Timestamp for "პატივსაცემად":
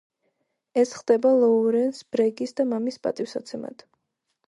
3.07-3.91